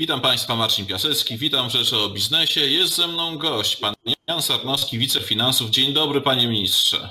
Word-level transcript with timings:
Witam 0.00 0.20
Państwa, 0.20 0.56
Marcin 0.56 0.86
Piasecki, 0.86 1.38
witam 1.38 1.68
w 1.68 1.72
Rzeczy 1.72 1.96
o 1.96 2.08
Biznesie. 2.08 2.60
Jest 2.60 2.96
ze 2.96 3.06
mną 3.06 3.38
gość, 3.38 3.76
pan 3.76 3.94
Jan 4.28 4.42
Sarnowski, 4.42 4.98
wicefinansów. 4.98 5.70
Dzień 5.70 5.92
dobry, 5.92 6.20
panie 6.20 6.48
ministrze. 6.48 7.10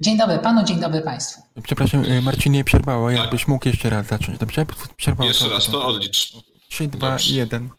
Dzień 0.00 0.18
dobry 0.18 0.38
panu, 0.38 0.64
dzień 0.64 0.80
dobry 0.80 1.00
państwu. 1.00 1.42
Przepraszam, 1.62 2.04
y, 2.04 2.22
Marcinie, 2.22 2.64
przerwało. 2.64 3.10
Jakbyś 3.10 3.40
tak. 3.40 3.48
mógł 3.48 3.68
jeszcze 3.68 3.90
raz 3.90 4.06
zacząć, 4.06 4.38
dobrze? 4.38 4.66
Przerwało 4.96 5.28
jeszcze 5.28 5.48
raz, 5.48 5.66
to 5.70 5.86
odlicz. 5.86 6.32
3, 6.68 6.88
2, 6.88 7.16
1. 7.30 7.70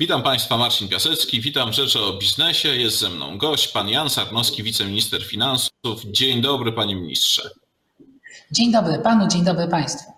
Witam 0.00 0.22
Państwa, 0.22 0.56
Marcin 0.56 0.88
Piasecki, 0.88 1.40
witam 1.40 1.70
w 1.70 1.74
Rzeczy 1.74 2.00
o 2.00 2.12
Biznesie. 2.12 2.68
Jest 2.68 2.98
ze 2.98 3.10
mną 3.10 3.38
gość, 3.38 3.68
pan 3.68 3.88
Jan 3.88 4.10
Sarnowski, 4.10 4.62
wiceminister 4.62 5.24
finansów. 5.24 6.04
Dzień 6.04 6.40
dobry, 6.40 6.72
panie 6.72 6.96
ministrze. 6.96 7.50
Dzień 8.50 8.72
dobry 8.72 8.98
panu, 8.98 9.28
dzień 9.28 9.44
dobry 9.44 9.68
państwu. 9.68 10.11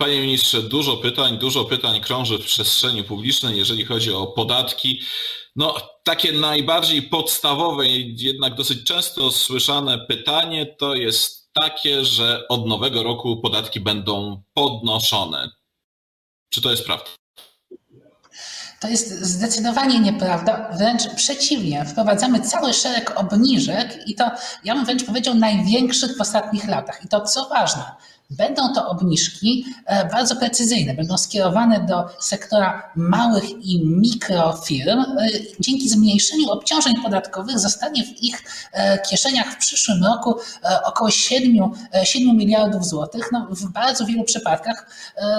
Panie 0.00 0.20
ministrze, 0.20 0.62
dużo 0.62 0.96
pytań, 0.96 1.38
dużo 1.38 1.64
pytań 1.64 2.00
krąży 2.00 2.38
w 2.38 2.44
przestrzeni 2.44 3.04
publicznej, 3.04 3.58
jeżeli 3.58 3.84
chodzi 3.84 4.12
o 4.12 4.26
podatki. 4.26 5.00
No, 5.56 5.76
takie 6.04 6.32
najbardziej 6.32 7.02
podstawowe 7.02 7.86
i 7.86 8.16
jednak 8.18 8.54
dosyć 8.54 8.84
często 8.84 9.32
słyszane 9.32 9.98
pytanie 9.98 10.66
to 10.66 10.94
jest 10.94 11.50
takie, 11.62 12.04
że 12.04 12.48
od 12.48 12.66
nowego 12.66 13.02
roku 13.02 13.40
podatki 13.40 13.80
będą 13.80 14.42
podnoszone. 14.54 15.50
Czy 16.48 16.62
to 16.62 16.70
jest 16.70 16.84
prawda? 16.84 17.10
To 18.80 18.88
jest 18.88 19.22
zdecydowanie 19.22 20.00
nieprawda, 20.00 20.70
wręcz 20.78 21.14
przeciwnie. 21.16 21.84
Wprowadzamy 21.84 22.40
cały 22.40 22.72
szereg 22.72 23.20
obniżek 23.20 23.98
i 24.06 24.14
to, 24.14 24.30
ja 24.64 24.74
bym 24.74 24.84
wręcz 24.84 25.04
powiedział, 25.04 25.34
największych 25.34 26.16
w 26.16 26.20
ostatnich 26.20 26.68
latach. 26.68 27.04
I 27.04 27.08
to 27.08 27.20
co 27.20 27.48
ważne, 27.48 27.84
Będą 28.30 28.74
to 28.74 28.88
obniżki 28.88 29.64
e, 29.86 30.08
bardzo 30.08 30.36
precyzyjne, 30.36 30.94
będą 30.94 31.18
skierowane 31.18 31.80
do 31.80 32.04
sektora 32.20 32.92
małych 32.96 33.50
i 33.50 33.86
mikrofirm. 33.86 35.00
E, 35.00 35.06
dzięki 35.60 35.88
zmniejszeniu 35.88 36.50
obciążeń 36.50 36.94
podatkowych 37.02 37.58
zostanie 37.58 38.04
w 38.04 38.22
ich 38.22 38.42
e, 38.72 38.98
kieszeniach 38.98 39.52
w 39.52 39.56
przyszłym 39.56 40.04
roku 40.04 40.34
około 40.84 41.10
7, 41.10 41.70
7 42.04 42.36
miliardów 42.36 42.86
złotych. 42.86 43.28
No, 43.32 43.48
w 43.50 43.72
bardzo 43.72 44.06
wielu 44.06 44.24
przypadkach 44.24 44.86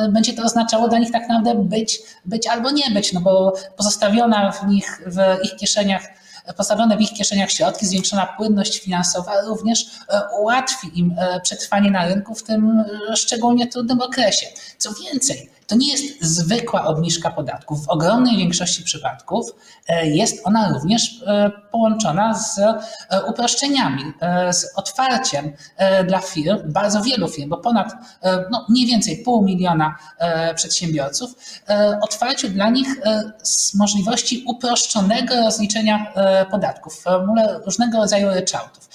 będzie 0.09 0.33
to 0.33 0.43
oznaczało 0.43 0.87
dla 0.87 0.99
nich 0.99 1.11
tak 1.11 1.29
naprawdę 1.29 1.63
być, 1.63 1.99
być 2.25 2.47
albo 2.47 2.71
nie 2.71 2.91
być, 2.91 3.13
no 3.13 3.21
bo 3.21 3.53
pozostawiona 3.77 4.51
w 4.51 4.67
nich, 4.67 5.01
w 5.05 5.45
ich 5.45 5.55
kieszeniach 5.55 6.20
postawione 6.57 6.97
w 6.97 7.01
ich 7.01 7.13
kieszeniach 7.13 7.51
środki, 7.51 7.85
zwiększona 7.85 8.25
płynność 8.25 8.79
finansowa 8.79 9.41
również 9.41 9.85
e, 10.09 10.21
ułatwi 10.39 10.99
im 10.99 11.15
e, 11.17 11.39
przetrwanie 11.39 11.91
na 11.91 12.05
rynku 12.07 12.35
w 12.35 12.43
tym 12.43 12.83
e, 13.11 13.15
szczególnie 13.15 13.67
trudnym 13.67 14.01
okresie. 14.01 14.45
Co 14.77 14.89
więcej, 14.93 15.49
to 15.71 15.75
nie 15.77 15.91
jest 15.91 16.23
zwykła 16.23 16.85
obniżka 16.85 17.31
podatków. 17.31 17.85
W 17.85 17.89
ogromnej 17.89 18.37
większości 18.37 18.83
przypadków 18.83 19.45
e, 19.87 20.07
jest 20.07 20.47
ona 20.47 20.69
również 20.73 21.23
e, 21.27 21.51
połączona 21.71 22.39
z 22.39 22.59
e, 22.59 22.79
uproszczeniami, 23.29 24.03
z 24.51 24.65
otwarciem 24.75 25.51
dla 26.07 26.19
firm, 26.19 26.57
bardzo 26.65 27.01
wielu 27.01 27.27
firm, 27.27 27.49
bo 27.49 27.57
ponad 27.57 27.93
no, 28.51 28.65
mniej 28.69 28.85
więcej 28.87 29.17
pół 29.17 29.43
miliona 29.43 29.95
przedsiębiorców, 30.55 31.31
otwarciu 32.01 32.49
dla 32.49 32.69
nich 32.69 32.87
z 33.43 33.75
możliwości 33.75 34.43
uproszczonego 34.47 35.35
rozliczenia 35.35 36.13
podatków 36.51 36.95
w 36.95 37.01
formule 37.01 37.59
różnego 37.65 37.97
rodzaju 37.97 38.29
ryczałtów. 38.29 38.89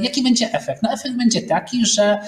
Jaki 0.00 0.22
będzie 0.22 0.52
efekt? 0.52 0.82
No 0.82 0.92
efekt 0.92 1.16
będzie 1.16 1.42
taki, 1.42 1.86
że 1.86 2.18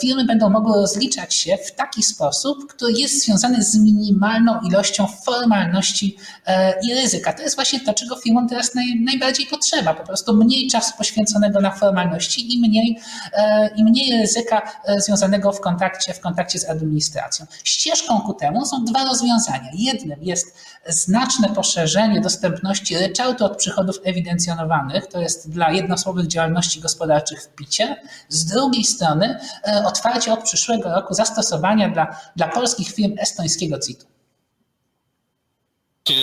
firmy 0.00 0.24
będą 0.24 0.50
mogły 0.50 0.76
rozliczać 0.76 1.34
się 1.34 1.56
w 1.56 1.72
taki 1.72 2.02
sposób, 2.02 2.72
który 2.72 2.92
jest 2.92 3.24
związany 3.24 3.35
związany 3.36 3.62
z 3.62 3.76
minimalną 3.76 4.60
ilością 4.60 5.06
formalności 5.06 6.16
e, 6.46 6.74
i 6.82 6.94
ryzyka. 6.94 7.32
To 7.32 7.42
jest 7.42 7.54
właśnie 7.54 7.80
to, 7.80 7.94
czego 7.94 8.16
firmom 8.16 8.48
teraz 8.48 8.74
naj, 8.74 9.00
najbardziej 9.04 9.46
potrzeba. 9.46 9.94
Po 9.94 10.04
prostu 10.04 10.36
mniej 10.36 10.68
czasu 10.68 10.92
poświęconego 10.98 11.60
na 11.60 11.70
formalności 11.70 12.54
i 12.54 12.58
mniej, 12.60 12.98
e, 13.32 13.68
i 13.76 13.84
mniej 13.84 14.20
ryzyka 14.20 14.62
e, 14.84 15.00
związanego 15.00 15.52
w 15.52 15.60
kontakcie, 15.60 16.14
w 16.14 16.20
kontakcie 16.20 16.58
z 16.58 16.68
administracją. 16.68 17.46
Ścieżką 17.64 18.20
ku 18.20 18.34
temu 18.34 18.66
są 18.66 18.84
dwa 18.84 19.04
rozwiązania. 19.04 19.70
Jednym 19.74 20.22
jest 20.22 20.56
znaczne 20.88 21.48
poszerzenie 21.48 22.20
dostępności 22.20 22.98
ryczałtu 22.98 23.44
od 23.44 23.56
przychodów 23.56 23.96
ewidencjonowanych, 24.04 25.06
to 25.06 25.20
jest 25.20 25.50
dla 25.50 25.70
jednoosobowych 25.70 26.26
działalności 26.26 26.80
gospodarczych 26.80 27.42
w 27.42 27.48
PICie. 27.48 27.96
Z 28.28 28.44
drugiej 28.44 28.84
strony 28.84 29.38
otwarcie 29.84 30.32
od 30.32 30.42
przyszłego 30.42 30.94
roku 30.94 31.14
zastosowania 31.14 31.88
dla, 31.88 32.20
dla 32.36 32.48
polskich 32.48 32.88
firm 32.88 33.14
estońskiego 33.26 33.78
CIT-u. 33.78 34.06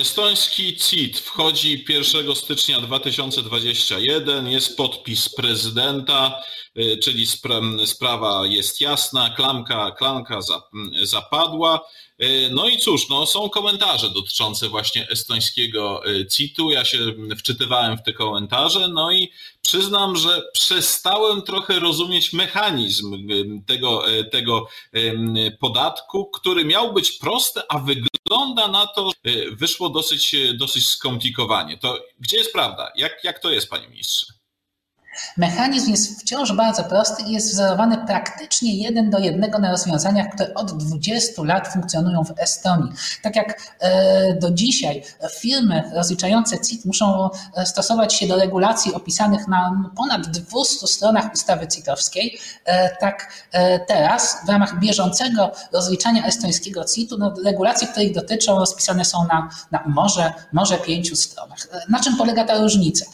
Estoński 0.00 0.76
CIT 0.76 1.18
wchodzi 1.18 1.84
1 1.88 2.34
stycznia 2.34 2.80
2021, 2.80 4.46
jest 4.46 4.76
podpis 4.76 5.34
prezydenta, 5.34 6.42
y, 6.78 6.96
czyli 6.96 7.26
sprawa 7.86 8.46
jest 8.46 8.80
jasna, 8.80 9.30
klamka, 9.36 9.90
klamka 9.90 10.38
zapadła. 11.02 11.80
Y, 12.22 12.50
no 12.52 12.68
i 12.68 12.78
cóż, 12.78 13.08
no, 13.08 13.26
są 13.26 13.48
komentarze 13.48 14.10
dotyczące 14.10 14.68
właśnie 14.68 15.08
estońskiego 15.08 16.10
y, 16.10 16.26
CIT-u. 16.26 16.70
Ja 16.70 16.84
się 16.84 16.98
wczytywałem 17.38 17.98
w 17.98 18.02
te 18.02 18.12
komentarze, 18.12 18.88
no 18.88 19.12
i 19.12 19.32
przyznam, 19.62 20.16
że 20.16 20.42
przestałem 20.52 21.42
trochę 21.42 21.80
rozumieć 21.80 22.32
mechanizm 22.32 23.26
tego, 23.66 24.04
tego 24.32 24.66
podatku, 25.60 26.26
który 26.26 26.64
miał 26.64 26.92
być 26.92 27.12
prosty, 27.12 27.60
a 27.68 27.78
wygląda 27.78 28.68
na 28.68 28.86
to, 28.86 29.10
wyszło 29.52 29.90
dosyć, 29.90 30.36
dosyć 30.54 30.88
skomplikowanie. 30.88 31.78
To 31.78 31.98
gdzie 32.20 32.36
jest 32.36 32.52
prawda? 32.52 32.92
Jak, 32.96 33.24
jak 33.24 33.38
to 33.38 33.50
jest, 33.50 33.70
panie 33.70 33.88
ministrze? 33.88 34.43
Mechanizm 35.36 35.90
jest 35.90 36.20
wciąż 36.20 36.52
bardzo 36.52 36.84
prosty 36.84 37.22
i 37.22 37.32
jest 37.32 37.52
wzorowany 37.52 37.98
praktycznie 38.06 38.76
jeden 38.76 39.10
do 39.10 39.18
jednego 39.18 39.58
na 39.58 39.70
rozwiązaniach, 39.70 40.26
które 40.34 40.54
od 40.54 40.84
20 40.84 41.42
lat 41.42 41.68
funkcjonują 41.68 42.24
w 42.24 42.32
Estonii. 42.38 42.92
Tak 43.22 43.36
jak 43.36 43.74
e, 43.80 44.34
do 44.34 44.50
dzisiaj 44.50 45.02
firmy 45.40 45.82
rozliczające 45.94 46.60
CIT 46.60 46.84
muszą 46.84 47.30
e, 47.56 47.66
stosować 47.66 48.14
się 48.14 48.26
do 48.26 48.36
regulacji 48.36 48.94
opisanych 48.94 49.48
na 49.48 49.90
ponad 49.96 50.26
200 50.26 50.86
stronach 50.86 51.32
ustawy 51.34 51.68
CIT-owskiej, 51.68 52.38
e, 52.64 52.96
tak 52.96 53.32
teraz 53.86 54.36
w 54.46 54.48
ramach 54.48 54.80
bieżącego 54.80 55.52
rozliczania 55.72 56.26
estońskiego 56.26 56.84
CIT-u 56.84 57.18
no, 57.18 57.34
regulacje, 57.44 57.88
które 57.88 58.04
ich 58.04 58.14
dotyczą, 58.14 58.58
rozpisane 58.58 59.04
są 59.04 59.26
na, 59.26 59.48
na 59.70 59.82
może, 59.86 60.32
może 60.52 60.78
pięciu 60.78 61.16
stronach. 61.16 61.68
Na 61.88 62.00
czym 62.00 62.16
polega 62.16 62.44
ta 62.44 62.58
różnica? 62.58 63.06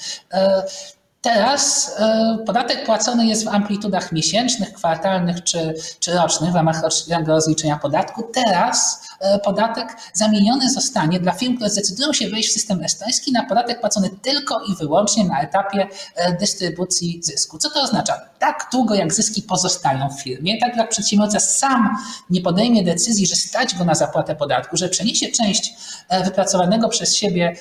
Teraz 1.22 1.94
e, 1.98 2.38
podatek 2.46 2.86
płacony 2.86 3.26
jest 3.26 3.44
w 3.44 3.48
amplitudach 3.48 4.12
miesięcznych, 4.12 4.72
kwartalnych 4.72 5.44
czy, 5.44 5.74
czy 6.00 6.12
rocznych 6.12 6.52
w 6.52 6.54
ramach 6.54 6.82
rocznego 6.82 7.32
rozliczenia 7.32 7.78
podatku. 7.78 8.22
Teraz 8.34 9.08
e, 9.20 9.38
podatek 9.38 9.96
zamieniony 10.12 10.70
zostanie 10.70 11.20
dla 11.20 11.32
firm, 11.32 11.56
które 11.56 11.70
zdecydują 11.70 12.12
się 12.12 12.28
wejść 12.28 12.48
w 12.48 12.52
system 12.52 12.84
estoński 12.84 13.32
na 13.32 13.44
podatek 13.44 13.80
płacony 13.80 14.10
tylko 14.22 14.60
i 14.64 14.76
wyłącznie 14.76 15.24
na 15.24 15.40
etapie 15.40 15.88
e, 16.16 16.32
dystrybucji 16.32 17.20
zysku. 17.22 17.58
Co 17.58 17.70
to 17.70 17.82
oznacza? 17.82 18.20
Tak 18.38 18.68
długo 18.72 18.94
jak 18.94 19.14
zyski 19.14 19.42
pozostają 19.42 20.08
w 20.10 20.22
firmie, 20.22 20.60
tak 20.60 20.76
jak 20.76 20.88
przedsiębiorca 20.88 21.40
sam 21.40 21.96
nie 22.30 22.40
podejmie 22.40 22.84
decyzji, 22.84 23.26
że 23.26 23.36
stać 23.36 23.74
go 23.74 23.84
na 23.84 23.94
zapłatę 23.94 24.36
podatku, 24.36 24.76
że 24.76 24.88
przeniesie 24.88 25.28
część 25.28 25.74
wypracowanego 26.24 26.88
przez 26.88 27.16
siebie 27.16 27.56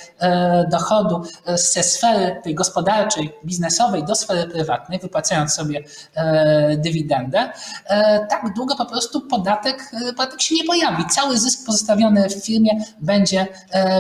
dochodu 0.72 1.24
ze 1.46 1.84
sfery 1.84 2.42
tej 2.44 2.56
gospodarczej, 2.56 3.32
biznesowej 3.50 4.04
do 4.04 4.16
sfery 4.16 4.48
prywatnej, 4.48 5.00
wypłacając 5.00 5.54
sobie 5.54 5.84
e, 6.16 6.78
dywidendę, 6.78 7.40
e, 7.86 8.28
tak 8.30 8.54
długo 8.56 8.76
po 8.76 8.86
prostu 8.86 9.22
podatek, 9.22 9.92
e, 9.94 10.14
podatek 10.14 10.42
się 10.42 10.56
nie 10.56 10.64
pojawi. 10.64 11.06
Cały 11.06 11.38
zysk 11.38 11.66
pozostawiony 11.66 12.30
w 12.30 12.46
firmie 12.46 12.72
będzie, 13.02 13.48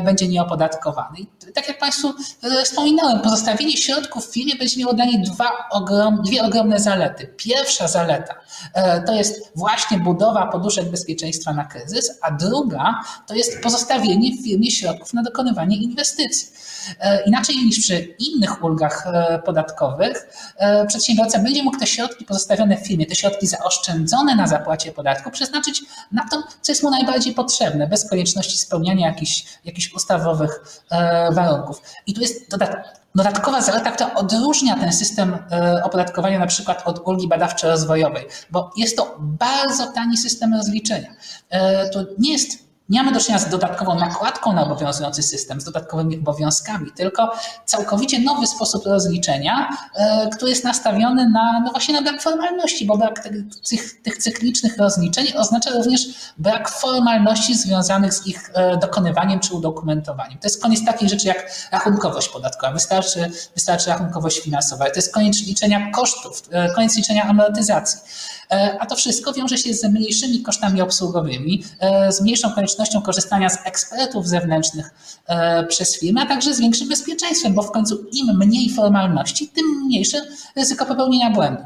będzie 0.04 0.28
nieopodatkowany. 0.28 1.18
Tak 1.56 1.68
jak 1.68 1.80
Państwu 1.80 2.14
wspominałem, 2.64 3.20
pozostawienie 3.20 3.78
środków 3.78 4.28
w 4.28 4.34
firmie 4.34 4.56
będzie 4.56 4.80
miało 4.80 4.94
dla 4.94 5.06
niej 5.06 5.22
dwa 5.22 5.52
ogrom, 5.72 6.22
dwie 6.26 6.44
ogromne 6.44 6.80
zalety. 6.80 7.34
Pierwsza 7.38 7.88
zaleta 7.88 8.36
to 9.06 9.14
jest 9.14 9.52
właśnie 9.56 9.98
budowa 9.98 10.48
poduszek 10.48 10.90
bezpieczeństwa 10.90 11.54
na 11.54 11.66
kryzys, 11.66 12.20
a 12.22 12.32
druga 12.32 13.02
to 13.28 13.36
jest 13.36 13.64
pozostawienie 13.64 14.38
w 14.38 14.44
firmie 14.44 14.72
środków 14.72 15.14
na 15.14 15.24
dokonywanie 15.24 15.78
inwestycji. 15.78 16.48
Inaczej 17.26 17.56
niż 17.56 17.80
przy 17.80 18.16
innych 18.20 18.64
ulgach 18.64 19.08
podatkowych, 19.46 20.28
e, 20.58 20.86
przedsiębiorca 20.88 21.40
będzie 21.40 21.64
mógł 21.64 21.80
te 21.80 21.88
środki 21.88 22.26
pozostawione 22.26 22.78
w 22.78 22.88
firmie, 22.88 23.06
te 23.06 23.16
środki 23.16 23.48
zaoszczędzone 23.48 24.36
na 24.36 24.48
zapłacie 24.48 24.92
podatku 24.92 25.32
przeznaczyć 25.32 25.82
na 26.12 26.28
to, 26.32 26.44
co 26.62 26.72
jest 26.72 26.84
mu 26.84 26.90
najbardziej 26.90 27.34
potrzebne, 27.34 27.88
bez 27.88 28.10
konieczności 28.10 28.58
spełniania 28.58 29.08
jakichś, 29.08 29.46
jakichś 29.66 29.94
ustawowych 29.94 30.84
e, 30.92 31.32
warunków. 31.46 31.82
I 32.08 32.14
tu 32.14 32.22
jest 32.22 32.58
Dodatkowa 33.16 33.62
zaleta, 33.62 33.92
która 33.92 34.14
odróżnia 34.14 34.76
ten 34.76 34.94
system 34.94 35.38
opodatkowania 35.84 36.40
na 36.40 36.48
przykład 36.48 36.82
od 36.86 37.08
ulgi 37.08 37.28
badawczo-rozwojowej, 37.28 38.26
bo 38.52 38.72
jest 38.78 38.98
to 38.98 39.16
bardzo 39.20 39.88
tani 39.88 40.18
system 40.18 40.54
rozliczenia. 40.54 41.16
To 41.94 42.00
nie 42.20 42.32
jest 42.32 42.69
nie 42.90 43.04
mamy 43.04 43.12
do 43.12 43.20
czynienia 43.20 43.40
z 43.40 43.50
dodatkową 43.50 43.96
nakładką 43.96 44.54
na 44.54 44.64
obowiązujący 44.64 45.24
system, 45.24 45.62
z 45.62 45.64
dodatkowymi 45.64 46.18
obowiązkami, 46.18 46.92
tylko 46.96 47.32
całkowicie 47.66 48.20
nowy 48.20 48.48
sposób 48.48 48.86
rozliczenia, 48.86 49.70
e, 49.96 50.30
który 50.30 50.50
jest 50.50 50.64
nastawiony 50.64 51.30
na, 51.30 51.62
no 51.66 51.72
właśnie 51.72 51.94
na 51.94 52.02
brak 52.02 52.22
formalności, 52.22 52.86
bo 52.86 52.98
brak 52.98 53.24
tych, 53.70 54.02
tych 54.02 54.18
cyklicznych 54.18 54.78
rozliczeń 54.78 55.28
oznacza 55.38 55.70
również 55.70 56.02
brak 56.38 56.70
formalności 56.70 57.56
związanych 57.56 58.14
z 58.14 58.28
ich 58.28 58.52
e, 58.54 58.78
dokonywaniem 58.78 59.40
czy 59.40 59.54
udokumentowaniem. 59.54 60.40
To 60.40 60.48
jest 60.48 60.62
koniec 60.62 60.86
takich 60.86 61.10
rzeczy 61.10 61.28
jak 61.28 61.52
rachunkowość 61.72 62.30
podatkowa, 62.30 62.74
wystarczy, 62.74 63.32
wystarczy 63.56 63.90
rachunkowość 63.90 64.40
finansowa, 64.40 64.86
to 64.86 64.96
jest 64.96 65.14
koniec 65.14 65.38
liczenia 65.38 65.92
kosztów, 65.92 66.44
e, 66.52 66.74
koniec 66.74 66.98
liczenia 66.98 67.24
amortyzacji. 67.24 68.00
A 68.80 68.86
to 68.86 68.96
wszystko 68.96 69.34
wiąże 69.34 69.58
się 69.58 69.74
z 69.74 69.84
mniejszymi 69.84 70.42
kosztami 70.42 70.82
obsługowymi, 70.82 71.64
z 72.10 72.22
mniejszą 72.22 72.52
koniecznością 72.52 72.79
koniecznością 72.80 73.02
korzystania 73.02 73.50
z 73.50 73.68
ekspertów 73.68 74.28
zewnętrznych 74.28 74.90
e, 75.28 75.64
przez 75.64 76.00
firmę, 76.00 76.22
a 76.22 76.26
także 76.26 76.54
z 76.54 76.60
większym 76.60 76.90
bezpieczeństwem, 76.90 77.54
bo 77.54 77.64
w 77.64 77.72
końcu 77.72 78.06
im 78.12 78.38
mniej 78.38 78.70
formalności, 78.70 79.48
tym 79.48 79.66
mniejsze 79.66 80.22
ryzyko 80.56 80.86
popełnienia 80.86 81.30
błędu. 81.30 81.64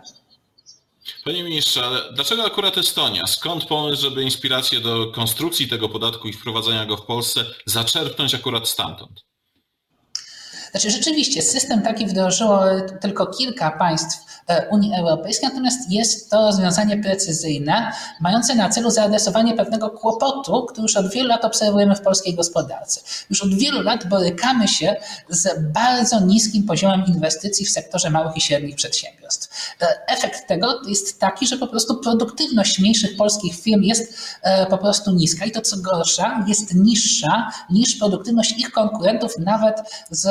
Panie 1.25 1.43
ministrze, 1.43 1.85
ale 1.85 2.13
dlaczego 2.13 2.45
akurat 2.45 2.77
Estonia? 2.77 3.27
Skąd 3.27 3.65
pomysł, 3.65 4.01
żeby 4.01 4.23
inspirację 4.23 4.79
do 4.79 5.11
konstrukcji 5.11 5.67
tego 5.67 5.89
podatku 5.89 6.27
i 6.27 6.33
wprowadzenia 6.33 6.85
go 6.85 6.97
w 6.97 7.05
Polsce 7.05 7.45
zaczerpnąć 7.65 8.35
akurat 8.35 8.67
stamtąd? 8.67 9.23
Znaczy 10.73 10.91
rzeczywiście 10.91 11.41
system 11.41 11.81
taki 11.81 12.05
wdrożyło 12.05 12.61
tylko 13.01 13.25
kilka 13.25 13.71
państw 13.71 14.25
e, 14.47 14.67
Unii 14.69 14.95
Europejskiej, 14.95 15.49
natomiast 15.49 15.91
jest 15.91 16.29
to 16.29 16.45
rozwiązanie 16.45 16.97
precyzyjne, 16.97 17.91
mające 18.21 18.55
na 18.55 18.69
celu 18.69 18.89
zaadresowanie 18.89 19.53
pewnego 19.53 19.89
kłopotu, 19.89 20.65
który 20.65 20.81
już 20.81 20.97
od 20.97 21.13
wielu 21.13 21.27
lat 21.29 21.45
obserwujemy 21.45 21.95
w 21.95 22.01
polskiej 22.01 22.35
gospodarce. 22.35 23.01
Już 23.29 23.43
od 23.43 23.53
wielu 23.53 23.81
lat 23.81 24.07
borykamy 24.07 24.67
się 24.67 24.95
z 25.29 25.71
bardzo 25.73 26.19
niskim 26.19 26.63
poziomem 26.63 27.05
inwestycji 27.07 27.65
w 27.65 27.71
sektorze 27.71 28.09
małych 28.09 28.37
i 28.37 28.41
średnich 28.41 28.75
przedsiębiorstw. 28.75 29.75
E, 29.81 30.07
efekt 30.07 30.42
tego 30.53 30.81
jest 30.87 31.19
taki, 31.19 31.47
że 31.47 31.57
po 31.57 31.67
prostu 31.67 31.95
produktywność 31.95 32.79
mniejszych 32.79 33.17
polskich 33.17 33.55
firm 33.55 33.81
jest 33.81 34.13
e, 34.41 34.65
po 34.65 34.77
prostu 34.77 35.11
niska 35.11 35.45
i 35.45 35.51
to 35.51 35.61
co 35.61 35.77
gorsza, 35.77 36.45
jest 36.47 36.75
niższa 36.75 37.51
niż 37.69 37.95
produktywność 37.95 38.51
ich 38.59 38.71
konkurentów 38.71 39.37
nawet 39.39 39.81
z 40.09 40.25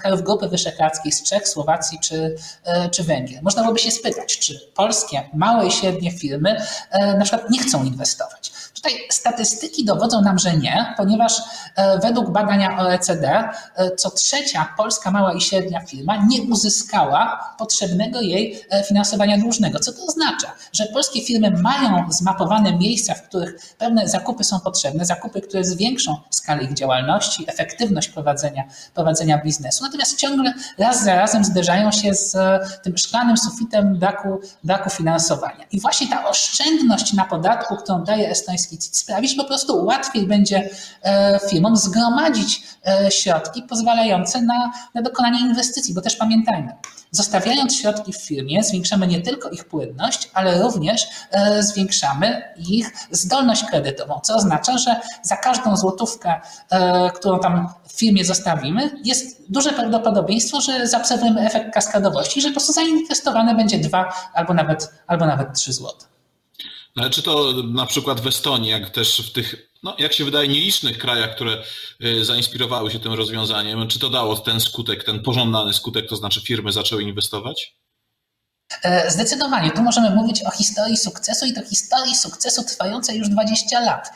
krajów 0.00 0.22
Grupy 0.22 0.48
Wyszehradzkiej, 0.48 1.12
z 1.12 1.22
Czech, 1.22 1.48
Słowacji 1.48 1.98
czy, 2.02 2.36
e, 2.64 2.90
czy 2.90 3.02
Węgier. 3.02 3.42
Można 3.42 3.62
byłoby 3.62 3.80
się 3.80 3.90
spytać, 3.90 4.38
czy 4.38 4.60
polskie 4.74 5.30
małe 5.34 5.66
i 5.66 5.70
średnie 5.70 6.10
firmy 6.10 6.56
e, 6.90 7.18
na 7.18 7.24
przykład 7.24 7.50
nie 7.50 7.58
chcą 7.58 7.84
inwestować. 7.84 8.52
Tutaj 8.82 8.98
statystyki 9.10 9.84
dowodzą 9.84 10.22
nam, 10.22 10.38
że 10.38 10.56
nie, 10.56 10.94
ponieważ 10.96 11.42
e, 11.76 11.98
według 11.98 12.30
badania 12.30 12.78
OECD 12.78 13.48
co 13.96 14.10
trzecia 14.10 14.74
polska 14.76 15.10
mała 15.10 15.32
i 15.32 15.40
średnia 15.40 15.80
firma 15.80 16.16
nie 16.16 16.42
uzyskała 16.42 17.54
potrzebnego 17.58 18.20
jej 18.20 18.60
finansowania 18.88 19.38
dłużnego. 19.38 19.78
Co 19.78 19.92
to 19.92 20.04
oznacza? 20.04 20.52
Że 20.72 20.86
polskie 20.86 21.20
firmy 21.20 21.50
mają 21.50 22.12
zmapowane 22.12 22.78
miejsca, 22.78 23.14
w 23.14 23.22
których 23.22 23.74
pewne 23.78 24.08
zakupy 24.08 24.44
są 24.44 24.60
potrzebne, 24.60 25.04
zakupy, 25.04 25.40
które 25.40 25.64
zwiększą 25.64 26.16
skalę 26.30 26.62
ich 26.62 26.74
działalności, 26.74 27.44
efektywność 27.48 28.08
prowadzenia, 28.08 28.64
prowadzenia 28.94 29.38
biznesu 29.38 29.84
natomiast 29.84 30.18
ciągle 30.18 30.54
raz 30.78 31.04
za 31.04 31.14
razem 31.14 31.44
zderzają 31.44 31.92
się 31.92 32.14
z 32.14 32.34
e, 32.34 32.60
tym 32.82 32.98
szklanym 32.98 33.36
sufitem 33.36 33.98
braku, 33.98 34.40
braku 34.64 34.90
finansowania. 34.90 35.64
I 35.72 35.80
właśnie 35.80 36.08
ta 36.08 36.28
oszczędność 36.28 37.12
na 37.12 37.24
podatku, 37.24 37.76
którą 37.76 38.04
daje 38.04 38.28
estoński 38.30 38.71
CIT, 38.78 38.96
sprawi, 38.96 39.28
że 39.28 39.36
po 39.36 39.44
prostu 39.44 39.84
łatwiej 39.84 40.26
będzie 40.26 40.70
e, 41.02 41.40
firmom 41.50 41.76
zgromadzić 41.76 42.62
e, 42.86 43.10
środki 43.10 43.62
pozwalające 43.62 44.42
na, 44.42 44.72
na 44.94 45.02
dokonanie 45.02 45.40
inwestycji, 45.40 45.94
bo 45.94 46.00
też 46.00 46.16
pamiętajmy, 46.16 46.72
Zostawiając 47.14 47.76
środki 47.76 48.12
w 48.12 48.16
firmie, 48.16 48.64
zwiększamy 48.64 49.06
nie 49.06 49.20
tylko 49.20 49.50
ich 49.50 49.64
płynność, 49.64 50.30
ale 50.34 50.62
również 50.62 51.06
zwiększamy 51.60 52.42
ich 52.56 52.92
zdolność 53.10 53.64
kredytową, 53.64 54.20
co 54.20 54.36
oznacza, 54.36 54.78
że 54.78 55.00
za 55.22 55.36
każdą 55.36 55.76
złotówkę, 55.76 56.40
którą 57.14 57.40
tam 57.40 57.68
w 57.88 57.92
firmie 57.92 58.24
zostawimy, 58.24 58.90
jest 59.04 59.52
duże 59.52 59.72
prawdopodobieństwo, 59.72 60.60
że 60.60 60.86
zaobserwujemy 60.86 61.40
efekt 61.40 61.74
kaskadowości, 61.74 62.40
że 62.40 62.48
po 62.48 62.54
prostu 62.54 62.72
zainwestowane 62.72 63.54
będzie 63.54 63.78
dwa 63.78 64.12
albo 64.34 64.54
nawet, 64.54 64.90
albo 65.06 65.26
nawet 65.26 65.58
złote. 65.58 66.11
Ale 66.96 67.10
czy 67.10 67.22
to 67.22 67.52
na 67.62 67.86
przykład 67.86 68.20
w 68.20 68.26
Estonii, 68.26 68.70
jak 68.70 68.90
też 68.90 69.30
w 69.30 69.32
tych, 69.32 69.72
no 69.82 69.96
jak 69.98 70.12
się 70.12 70.24
wydaje, 70.24 70.48
nielicznych 70.48 70.98
krajach, 70.98 71.34
które 71.34 71.62
y, 72.04 72.24
zainspirowały 72.24 72.90
się 72.90 72.98
tym 72.98 73.12
rozwiązaniem, 73.12 73.88
czy 73.88 73.98
to 73.98 74.10
dało 74.10 74.36
ten 74.36 74.60
skutek, 74.60 75.04
ten 75.04 75.22
pożądany 75.22 75.74
skutek, 75.74 76.08
to 76.08 76.16
znaczy 76.16 76.40
firmy 76.40 76.72
zaczęły 76.72 77.02
inwestować? 77.02 77.76
E, 78.82 79.10
zdecydowanie. 79.10 79.70
Tu 79.70 79.82
możemy 79.82 80.10
mówić 80.10 80.42
o 80.42 80.50
historii 80.50 80.96
sukcesu 80.96 81.46
i 81.46 81.52
to 81.52 81.64
historii 81.64 82.16
sukcesu 82.16 82.64
trwającej 82.64 83.18
już 83.18 83.28
20 83.28 83.80
lat. 83.80 84.10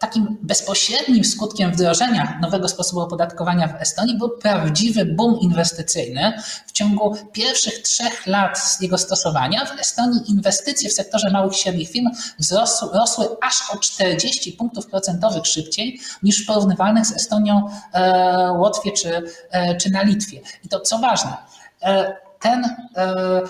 Takim 0.00 0.38
bezpośrednim 0.42 1.24
skutkiem 1.24 1.72
wdrożenia 1.72 2.38
nowego 2.42 2.68
sposobu 2.68 3.00
opodatkowania 3.00 3.68
w 3.68 3.82
Estonii 3.82 4.18
był 4.18 4.30
prawdziwy 4.30 5.04
boom 5.04 5.40
inwestycyjny. 5.40 6.32
W 6.66 6.72
ciągu 6.72 7.16
pierwszych 7.32 7.78
trzech 7.82 8.26
lat 8.26 8.78
jego 8.80 8.98
stosowania 8.98 9.64
w 9.64 9.80
Estonii 9.80 10.30
inwestycje 10.30 10.90
w 10.90 10.92
sektorze 10.92 11.30
małych 11.30 11.52
i 11.52 11.56
średnich 11.56 11.90
firm 11.90 12.06
wzrosły, 12.38 12.88
rosły 12.92 13.26
aż 13.42 13.70
o 13.70 13.78
40 13.78 14.52
punktów 14.52 14.86
procentowych 14.86 15.46
szybciej 15.46 16.00
niż 16.22 16.42
w 16.42 16.46
porównywalnych 16.46 17.06
z 17.06 17.12
Estonią 17.12 17.70
e, 17.92 18.52
Łotwie 18.52 18.92
czy, 18.92 19.22
e, 19.50 19.76
czy 19.76 19.90
na 19.90 20.02
Litwie. 20.02 20.40
I 20.64 20.68
to 20.68 20.80
co 20.80 20.98
ważne, 20.98 21.36
e, 21.82 22.16
ten 22.40 22.64
e, 22.96 23.42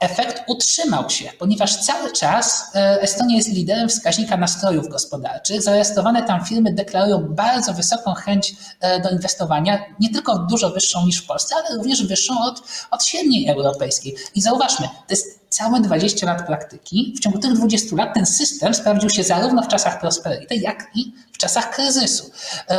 efekt 0.00 0.42
utrzymał 0.46 1.10
się, 1.10 1.30
ponieważ 1.38 1.76
cały 1.76 2.12
czas 2.12 2.70
e, 2.74 3.02
Estonia 3.02 3.36
jest 3.36 3.48
liderem 3.48 3.88
wskaźnika 3.88 4.36
nastrojów 4.36 4.88
gospodarczych. 4.88 5.62
Zarejestrowane 5.62 6.22
tam 6.22 6.44
firmy 6.44 6.72
deklarują 6.72 7.20
bardzo 7.20 7.74
wysoką 7.74 8.14
chęć 8.14 8.54
e, 8.80 9.00
do 9.00 9.10
inwestowania, 9.10 9.78
nie 10.00 10.10
tylko 10.10 10.38
dużo 10.38 10.70
wyższą 10.70 11.06
niż 11.06 11.22
w 11.22 11.26
Polsce, 11.26 11.54
ale 11.54 11.76
również 11.76 12.06
wyższą 12.06 12.34
od, 12.40 12.62
od 12.90 13.04
średniej 13.04 13.48
europejskiej. 13.48 14.16
I 14.34 14.42
zauważmy, 14.42 14.86
to 14.86 15.10
jest 15.10 15.44
całe 15.48 15.80
20 15.80 16.26
lat 16.26 16.46
praktyki. 16.46 17.14
W 17.16 17.20
ciągu 17.20 17.38
tych 17.38 17.52
20 17.52 17.96
lat 17.96 18.14
ten 18.14 18.26
system 18.26 18.74
sprawdził 18.74 19.10
się 19.10 19.24
zarówno 19.24 19.62
w 19.62 19.68
czasach 19.68 20.00
prosperity, 20.00 20.56
jak 20.56 20.90
i 20.94 21.12
w 21.32 21.38
czasach 21.38 21.70
kryzysu. 21.70 22.30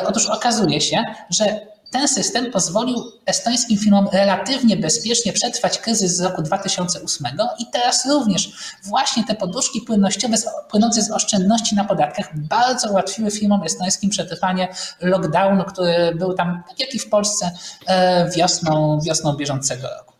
Otóż 0.05 0.25
okazuje 0.25 0.81
się, 0.81 1.03
że 1.29 1.74
ten 1.91 2.07
system 2.07 2.51
pozwolił 2.51 3.11
estońskim 3.25 3.77
firmom 3.77 4.07
relatywnie 4.13 4.77
bezpiecznie 4.77 5.33
przetrwać 5.33 5.77
kryzys 5.77 6.15
z 6.15 6.21
roku 6.21 6.41
2008 6.41 7.27
i 7.59 7.65
teraz 7.71 8.05
również 8.05 8.49
właśnie 8.83 9.23
te 9.23 9.35
poduszki 9.35 9.81
płynnościowe 9.81 10.37
płynące 10.69 11.01
z 11.01 11.11
oszczędności 11.11 11.75
na 11.75 11.85
podatkach 11.85 12.39
bardzo 12.39 12.91
ułatwiły 12.91 13.31
firmom 13.31 13.63
estońskim 13.63 14.09
przetrwanie 14.09 14.67
lockdownu, 15.01 15.63
który 15.63 16.15
był 16.15 16.33
tam, 16.33 16.63
tak 16.69 16.79
jak 16.79 16.95
i 16.95 16.99
w 16.99 17.09
Polsce, 17.09 17.51
e, 17.87 18.29
wiosną, 18.31 18.99
wiosną 19.05 19.33
bieżącego 19.33 19.87
roku. 19.87 20.15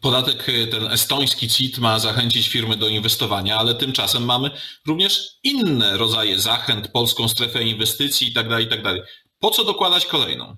Podatek 0.00 0.48
e, 0.48 0.66
ten 0.66 0.92
estoński 0.92 1.48
CIT 1.48 1.78
ma 1.78 1.98
zachęcić 1.98 2.48
firmy 2.48 2.76
do 2.76 2.88
inwestowania, 2.88 3.58
ale 3.58 3.74
tymczasem 3.74 4.24
mamy 4.24 4.50
również 4.86 5.38
inne 5.42 5.96
rodzaje 5.96 6.38
zachęt, 6.38 6.88
polską 6.88 7.28
strefę 7.28 7.62
inwestycji 7.62 8.28
itd. 8.28 8.50
Tak 8.50 8.60
itd. 8.60 8.94
Po 9.40 9.50
co 9.50 9.64
dokładać 9.64 10.06
kolejną? 10.06 10.56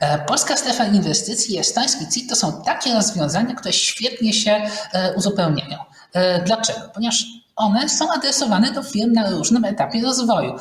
E, 0.00 0.18
polska 0.18 0.56
strefa 0.56 0.84
inwestycji 0.84 1.54
i 1.54 1.58
estoński 1.58 2.08
CIT 2.14 2.28
to 2.30 2.36
są 2.36 2.62
takie 2.62 2.94
rozwiązania, 2.94 3.54
które 3.54 3.72
świetnie 3.72 4.32
się 4.32 4.70
e, 4.92 5.14
uzupełniają. 5.14 5.78
E, 6.12 6.42
dlaczego? 6.42 6.80
Ponieważ 6.94 7.24
one 7.56 7.88
są 7.88 8.12
adresowane 8.12 8.72
do 8.72 8.82
firm 8.82 9.12
na 9.12 9.30
różnym 9.30 9.64
etapie 9.64 10.02
rozwoju. 10.02 10.56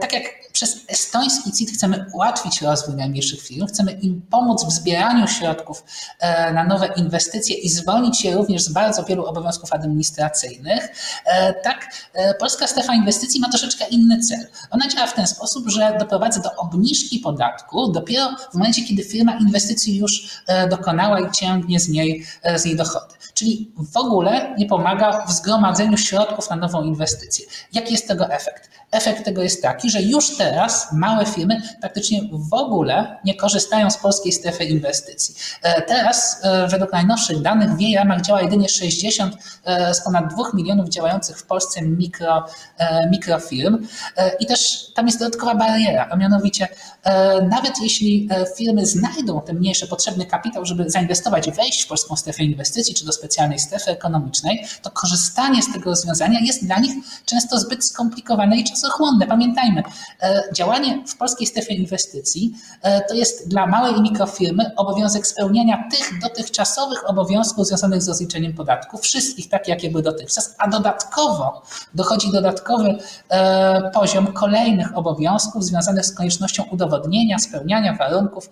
Tak 0.00 0.12
jak 0.12 0.24
przez 0.54 0.84
estoński 0.88 1.52
CIT 1.52 1.70
chcemy 1.70 2.06
ułatwić 2.12 2.62
rozwój 2.62 2.96
najmniejszych 2.96 3.42
firm, 3.42 3.66
chcemy 3.66 3.92
im 3.92 4.22
pomóc 4.30 4.64
w 4.64 4.72
zbieraniu 4.72 5.28
środków 5.28 5.84
e, 6.20 6.52
na 6.52 6.64
nowe 6.64 6.86
inwestycje 6.96 7.56
i 7.56 7.68
zwolnić 7.68 8.24
je 8.24 8.34
również 8.34 8.62
z 8.62 8.72
bardzo 8.72 9.04
wielu 9.04 9.24
obowiązków 9.24 9.72
administracyjnych. 9.72 10.88
E, 11.24 11.54
tak, 11.54 11.86
e, 12.12 12.34
Polska 12.34 12.66
Strefa 12.66 12.94
Inwestycji 12.94 13.40
ma 13.40 13.48
troszeczkę 13.48 13.84
inny 13.90 14.20
cel. 14.20 14.46
Ona 14.70 14.88
działa 14.88 15.06
w 15.06 15.14
ten 15.14 15.26
sposób, 15.26 15.68
że 15.68 15.96
doprowadza 15.98 16.40
do 16.40 16.54
obniżki 16.56 17.18
podatku 17.18 17.92
dopiero 17.92 18.36
w 18.52 18.54
momencie, 18.54 18.82
kiedy 18.84 19.04
firma 19.04 19.38
inwestycji 19.38 19.96
już 19.96 20.42
dokonała 20.70 21.20
i 21.20 21.30
ciągnie 21.32 21.80
z 21.80 21.88
niej, 21.88 22.26
z 22.56 22.64
niej 22.64 22.76
dochody. 22.76 23.14
Czyli 23.34 23.72
w 23.92 23.96
ogóle 23.96 24.54
nie 24.58 24.66
pomaga 24.66 25.26
w 25.26 25.32
zgromadzeniu 25.32 25.96
środków 25.96 26.50
na 26.50 26.56
nową 26.56 26.82
inwestycję. 26.82 27.46
Jaki 27.72 27.92
jest 27.92 28.08
tego 28.08 28.30
efekt? 28.30 28.74
efekt 28.94 29.24
tego 29.24 29.42
jest 29.42 29.62
taki, 29.62 29.90
że 29.90 30.02
już 30.02 30.36
teraz 30.44 30.92
małe 30.92 31.26
firmy 31.26 31.62
praktycznie 31.80 32.20
w 32.32 32.54
ogóle 32.54 33.16
nie 33.24 33.34
korzystają 33.34 33.90
z 33.90 33.96
polskiej 33.96 34.32
strefy 34.32 34.64
inwestycji. 34.64 35.34
Teraz 35.86 36.42
według 36.68 36.92
najnowszych 36.92 37.42
danych 37.42 37.70
w 37.76 37.80
jej 37.80 37.96
ramach 37.96 38.20
działa 38.20 38.42
jedynie 38.42 38.68
60 38.68 39.34
z 39.92 40.04
ponad 40.04 40.34
2 40.34 40.44
milionów 40.54 40.88
działających 40.88 41.38
w 41.38 41.46
Polsce 41.46 41.82
mikro, 41.82 42.46
mikrofirm 43.10 43.86
i 44.40 44.46
też 44.46 44.92
tam 44.94 45.06
jest 45.06 45.18
dodatkowa 45.18 45.54
bariera, 45.54 46.08
a 46.10 46.16
mianowicie 46.16 46.68
nawet 47.50 47.72
jeśli 47.82 48.28
firmy 48.56 48.86
znajdą 48.86 49.40
ten 49.40 49.56
mniejszy 49.56 49.88
potrzebny 49.88 50.26
kapitał, 50.26 50.64
żeby 50.64 50.90
zainwestować, 50.90 51.50
wejść 51.50 51.82
w 51.82 51.88
polską 51.88 52.16
strefę 52.16 52.44
inwestycji 52.44 52.94
czy 52.94 53.06
do 53.06 53.12
specjalnej 53.12 53.58
strefy 53.58 53.90
ekonomicznej, 53.90 54.66
to 54.82 54.90
korzystanie 54.90 55.62
z 55.62 55.72
tego 55.72 55.90
rozwiązania 55.90 56.40
jest 56.40 56.66
dla 56.66 56.78
nich 56.78 56.92
często 57.24 57.58
zbyt 57.58 57.84
skomplikowane 57.84 58.56
i 58.56 58.64
czasochłonne. 58.64 59.26
Pamiętajmy, 59.26 59.82
e, 60.20 60.33
działanie 60.52 61.04
w 61.06 61.16
polskiej 61.16 61.46
strefie 61.46 61.74
inwestycji 61.74 62.54
e, 62.82 63.00
to 63.00 63.14
jest 63.14 63.48
dla 63.48 63.66
małej 63.66 63.96
i 63.96 64.02
mikrofirmy 64.02 64.70
obowiązek 64.76 65.26
spełniania 65.26 65.88
tych 65.90 66.20
dotychczasowych 66.22 67.10
obowiązków 67.10 67.66
związanych 67.66 68.02
z 68.02 68.08
rozliczeniem 68.08 68.52
podatków, 68.52 69.00
wszystkich 69.00 69.48
tak, 69.48 69.68
jakie 69.68 69.90
były 69.90 70.02
dotychczas, 70.02 70.54
a 70.58 70.68
dodatkowo 70.68 71.62
dochodzi 71.94 72.32
dodatkowy 72.32 72.98
e, 73.28 73.90
poziom 73.90 74.26
kolejnych 74.26 74.98
obowiązków 74.98 75.64
związanych 75.64 76.06
z 76.06 76.14
koniecznością 76.14 76.64
udowodnienia, 76.70 77.38
spełniania 77.38 77.96
warunków 77.96 78.50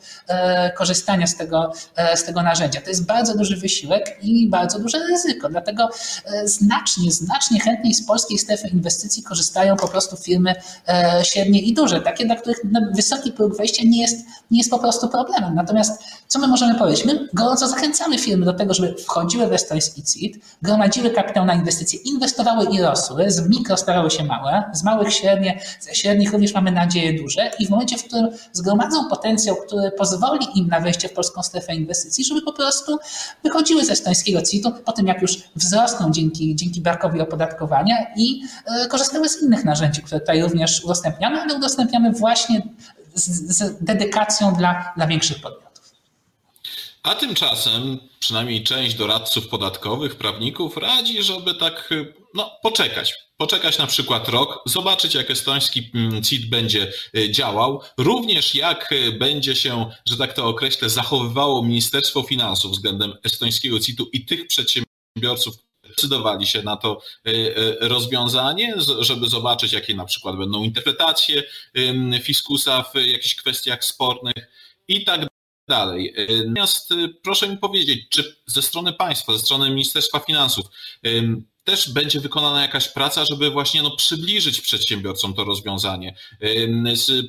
korzystania 0.77 1.27
z 1.27 1.37
tego, 1.37 1.73
z 2.15 2.25
tego 2.25 2.43
narzędzia. 2.43 2.81
To 2.81 2.89
jest 2.89 3.07
bardzo 3.07 3.37
duży 3.37 3.57
wysiłek 3.57 4.19
i 4.23 4.49
bardzo 4.49 4.79
duże 4.79 4.99
ryzyko. 4.99 5.49
Dlatego 5.49 5.91
e, 6.25 6.49
znacznie, 6.49 7.13
znacznie 7.13 7.61
chętniej 7.61 7.95
z 7.95 8.07
polskiej 8.07 8.39
strefy 8.39 8.69
inwestycji 8.69 9.23
korzystają 9.23 9.77
po 9.77 9.89
prostu 9.89 10.17
firmy 10.17 10.55
e, 10.89 11.21
średnie 11.25 11.61
i 11.61 11.72
duże, 11.75 12.01
takie, 12.01 12.27
dla 12.27 12.37
których 12.37 12.61
wysoki 12.95 13.33
próg 13.33 13.57
wejścia 13.57 13.83
nie 13.87 14.01
jest, 14.01 14.27
nie 14.51 14.59
jest 14.59 14.71
po 14.71 14.79
prostu 14.79 15.09
problemem. 15.09 15.55
Natomiast 15.55 16.05
co 16.33 16.39
my 16.39 16.49
możemy 16.49 16.75
powiedzieć? 16.75 17.05
My 17.05 17.29
gorąco 17.33 17.69
zachęcamy 17.69 18.19
firmy 18.19 18.47
do 18.47 18.53
tego, 18.53 18.75
żeby 18.75 18.95
wchodziły 18.95 19.47
w 19.47 19.53
estoński 19.53 20.03
CIT, 20.03 20.45
gromadziły 20.63 21.11
kapitał 21.11 21.45
na 21.45 21.55
inwestycje, 21.55 21.99
inwestowały 22.05 22.67
i 22.67 22.81
rosły, 22.81 23.31
z 23.31 23.49
mikro 23.49 23.77
starały 23.77 24.11
się 24.11 24.25
małe, 24.25 24.63
z 24.73 24.85
małych 24.85 25.15
średnie, 25.15 25.61
ze 25.81 25.95
średnich 25.95 26.33
również 26.33 26.55
mamy 26.55 26.73
nadzieję 26.73 27.23
duże 27.23 27.51
i 27.59 27.67
w 27.67 27.71
momencie, 27.71 27.99
w 27.99 28.05
którym 28.05 28.29
zgromadzą 28.53 29.09
potencjał, 29.09 29.57
który 29.57 29.91
pozwoli 29.91 30.47
im 30.55 30.69
na 30.69 30.81
wejście 30.81 31.09
w 31.09 31.13
polską 31.13 31.43
strefę 31.43 31.75
inwestycji, 31.75 32.25
żeby 32.25 32.43
po 32.43 32.53
prostu 32.53 32.99
wychodziły 33.43 33.85
ze 33.85 33.93
estońskiego 33.93 34.43
CIT-u 34.43 34.71
po 34.71 34.93
tym, 34.93 35.07
jak 35.07 35.23
już 35.23 35.39
wzrosną 35.57 36.11
dzięki, 36.11 36.57
dzięki 36.57 36.81
brakowi 36.81 37.21
opodatkowania 37.21 37.97
i 38.17 38.43
e, 38.67 38.87
korzystały 38.87 39.29
z 39.29 39.43
innych 39.43 39.65
narzędzi, 39.65 40.03
które 40.03 40.21
tutaj 40.21 40.43
również 40.43 40.85
udostępniamy, 40.85 41.41
ale 41.41 41.55
udostępniamy 41.55 42.13
właśnie 42.13 42.63
z, 43.15 43.57
z 43.57 43.85
dedykacją 43.85 44.55
dla, 44.55 44.93
dla 44.97 45.07
większych 45.07 45.43
podmiotów. 45.43 45.72
A 47.03 47.15
tymczasem 47.15 47.99
przynajmniej 48.19 48.65
część 48.65 48.95
doradców 48.95 49.49
podatkowych, 49.49 50.17
prawników 50.17 50.77
radzi, 50.77 51.23
żeby 51.23 51.55
tak 51.55 51.91
no, 52.35 52.51
poczekać. 52.63 53.15
Poczekać 53.37 53.79
na 53.79 53.87
przykład 53.87 54.29
rok, 54.29 54.63
zobaczyć 54.67 55.15
jak 55.15 55.31
estoński 55.31 55.91
mm, 55.95 56.23
CIT 56.23 56.51
będzie 56.51 56.93
y, 57.17 57.31
działał, 57.31 57.81
również 57.99 58.55
jak 58.55 58.93
y, 58.93 59.13
będzie 59.13 59.57
się, 59.57 59.91
że 60.09 60.17
tak 60.17 60.33
to 60.33 60.47
określę, 60.47 60.91
zachowywało 60.91 61.63
Ministerstwo 61.63 62.23
Finansów 62.23 62.73
względem 62.73 63.15
estońskiego 63.25 63.81
CIT-u 63.81 64.07
i 64.13 64.25
tych 64.25 64.47
przedsiębiorców, 64.47 65.55
decydowali 65.89 66.47
się 66.47 66.63
na 66.63 66.77
to 66.77 67.03
y, 67.29 67.55
rozwiązanie, 67.81 68.75
żeby 68.99 69.29
zobaczyć, 69.29 69.73
jakie 69.73 69.95
na 69.95 70.05
przykład 70.05 70.37
będą 70.37 70.63
interpretacje 70.63 71.43
fiskusa 72.23 72.83
w 72.83 72.95
jakichś 72.95 73.35
kwestiach 73.35 73.85
spornych 73.85 74.49
i 74.89 75.05
tak 75.05 75.33
dalej. 75.69 76.15
Natomiast 76.29 76.91
proszę 77.23 77.49
mi 77.49 77.59
powiedzieć, 77.59 78.09
czy 78.11 78.37
ze 78.47 78.63
strony 78.63 78.93
państwa, 78.93 79.33
ze 79.33 79.39
strony 79.39 79.71
Ministerstwa 79.71 80.19
Finansów 80.19 80.67
też 81.65 81.93
będzie 81.93 82.21
wykonana 82.21 82.63
jakaś 82.63 82.89
praca, 82.89 83.25
żeby 83.25 83.51
właśnie 83.51 83.83
no, 83.83 83.97
przybliżyć 83.97 84.61
przedsiębiorcom 84.61 85.35
to 85.35 85.45
rozwiązanie, 85.45 86.17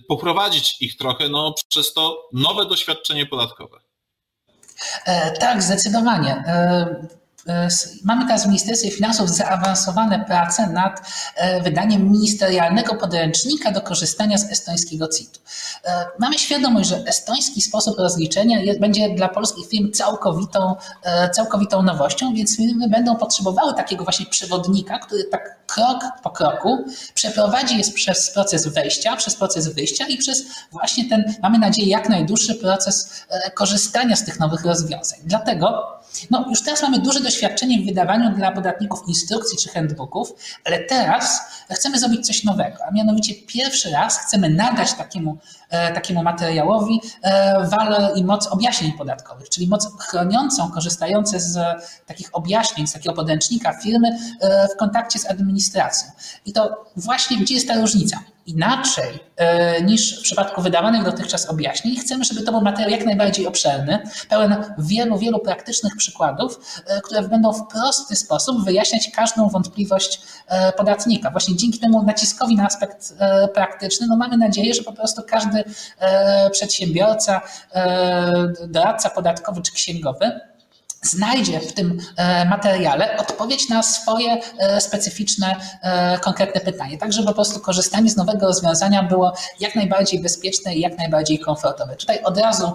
poprowadzić 0.07 0.81
ich 0.81 0.97
trochę 0.97 1.29
no, 1.29 1.55
przez 1.69 1.93
to 1.93 2.29
nowe 2.33 2.65
doświadczenie 2.65 3.25
podatkowe. 3.25 3.79
E, 5.05 5.31
tak, 5.31 5.63
zdecydowanie. 5.63 6.43
E, 7.47 7.67
mamy 8.03 8.25
teraz 8.25 8.43
w 8.43 8.47
Ministerstwie 8.47 8.91
Finansów 8.91 9.29
zaawansowane 9.29 10.25
prace 10.25 10.67
nad 10.67 11.01
e, 11.35 11.61
wydaniem 11.61 12.11
ministerialnego 12.11 12.95
podręcznika 12.95 13.71
do 13.71 13.81
korzystania 13.81 14.37
z 14.37 14.51
estońskiego 14.51 15.07
CIT-u. 15.07 15.39
E, 15.89 16.05
mamy 16.19 16.39
świadomość, 16.39 16.89
że 16.89 17.03
estoński 17.07 17.61
sposób 17.61 17.97
rozliczenia 17.97 18.57
będzie 18.79 19.15
dla 19.15 19.29
polskich 19.29 19.67
firm 19.69 19.91
całkowitą, 19.91 20.75
całkowitą 21.33 21.81
nowością, 21.81 22.33
więc 22.33 22.57
firmy 22.57 22.89
będą 22.89 23.15
potrzebowały 23.15 23.73
takiego 23.73 24.03
właśnie 24.03 24.25
przewodnika, 24.25 24.99
który 24.99 25.23
tak 25.23 25.65
krok 25.67 26.03
po 26.23 26.29
kroku 26.29 26.85
przeprowadzi 27.13 27.77
je 27.77 27.83
przez 27.91 28.31
proces 28.31 28.67
wejścia, 28.67 29.15
przez 29.15 29.35
proces 29.35 29.67
wyjścia 29.67 30.07
i 30.07 30.17
przez 30.17 30.43
właśnie 30.71 31.09
ten, 31.09 31.35
mamy 31.41 31.59
nadzieję, 31.59 31.89
jak 31.89 32.09
najdłuższy 32.09 32.55
proces 32.55 33.09
korzystania 33.53 34.15
z 34.15 34.25
tych 34.25 34.39
nowych 34.39 34.65
rozwiązań. 34.65 35.19
Dlatego 35.23 35.93
no, 36.29 36.45
już 36.49 36.61
teraz 36.61 36.81
mamy 36.81 36.99
duże 36.99 37.19
doświadczenie 37.19 37.81
w 37.81 37.85
wydawaniu 37.85 38.35
dla 38.35 38.51
podatników 38.51 39.07
instrukcji 39.07 39.57
czy 39.57 39.69
handbooków, 39.69 40.33
ale 40.65 40.79
teraz 40.79 41.41
chcemy 41.71 41.99
zrobić 41.99 42.27
coś 42.27 42.43
nowego, 42.43 42.77
a 42.87 42.91
mianowicie 42.91 43.33
pierwszy 43.47 43.91
raz 43.91 44.19
chcemy 44.19 44.49
nadać 44.49 44.93
takiemu, 44.93 45.37
takiemu 45.93 46.23
materiałowi 46.23 47.01
e, 47.21 47.67
walor 47.67 48.17
i 48.17 48.23
moc 48.23 48.47
objaśnień 48.47 48.91
podatkowych, 48.91 49.49
czyli 49.49 49.67
moc 49.67 49.87
chroniącą, 49.99 50.71
korzystające 50.71 51.39
z 51.39 51.57
takich 52.05 52.29
objaśnień, 52.33 52.87
z 52.87 52.93
takiego 52.93 53.15
podręcznika 53.15 53.73
firmy 53.73 54.17
e, 54.41 54.67
w 54.67 54.77
kontakcie 54.77 55.19
z 55.19 55.29
administracją. 55.29 56.11
I 56.45 56.53
to 56.53 56.85
właśnie 56.95 57.37
gdzie 57.37 57.53
jest 57.53 57.67
ta 57.67 57.75
różnica? 57.75 58.19
inaczej 58.45 59.19
e, 59.35 59.81
niż 59.81 60.19
w 60.19 60.23
przypadku 60.23 60.61
wydawanych 60.61 61.03
dotychczas 61.03 61.49
objaśnień. 61.49 61.95
Chcemy, 61.95 62.23
żeby 62.23 62.41
to 62.41 62.51
był 62.51 62.61
materiał 62.61 62.91
jak 62.91 63.05
najbardziej 63.05 63.47
obszerny, 63.47 63.99
pełen 64.29 64.55
wielu, 64.77 65.17
wielu 65.17 65.39
praktycznych 65.39 65.93
przykładów, 65.97 66.59
e, 66.85 67.01
które 67.01 67.21
będą 67.21 67.53
w 67.53 67.67
prosty 67.67 68.15
sposób 68.15 68.65
wyjaśniać 68.65 69.11
każdą 69.15 69.49
wątpliwość 69.49 70.21
e, 70.47 70.71
podatnika. 70.71 71.31
Właśnie 71.31 71.55
dzięki 71.55 71.79
temu 71.79 72.03
naciskowi 72.03 72.55
na 72.55 72.65
aspekt 72.65 73.13
praktyczny, 73.53 74.07
no 74.07 74.17
mamy 74.17 74.37
nadzieję, 74.37 74.73
że 74.73 74.83
po 74.83 74.93
prostu 74.93 75.21
każdy 75.27 75.62
przedsiębiorca, 76.51 77.41
doradca 78.67 79.09
podatkowy 79.09 79.61
czy 79.61 79.71
księgowy 79.71 80.39
znajdzie 81.03 81.59
w 81.59 81.73
tym 81.73 81.99
e, 82.17 82.45
materiale 82.45 83.17
odpowiedź 83.17 83.69
na 83.69 83.83
swoje 83.83 84.41
e, 84.57 84.81
specyficzne, 84.81 85.55
e, 85.81 86.19
konkretne 86.19 86.61
pytanie, 86.61 86.97
tak 86.97 87.13
żeby 87.13 87.27
po 87.27 87.33
prostu 87.33 87.59
korzystanie 87.59 88.09
z 88.09 88.15
nowego 88.15 88.47
rozwiązania 88.47 89.03
było 89.03 89.33
jak 89.59 89.75
najbardziej 89.75 90.21
bezpieczne 90.21 90.75
i 90.75 90.79
jak 90.79 90.97
najbardziej 90.97 91.39
komfortowe. 91.39 91.95
Tutaj 91.95 92.23
od 92.23 92.37
razu 92.37 92.71